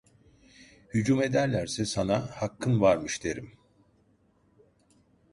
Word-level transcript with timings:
Hücum 0.93 1.21
ederlerse 1.21 1.85
sana 1.85 2.27
hakkın 2.31 2.81
varmış 2.81 3.23
derim… 3.23 3.57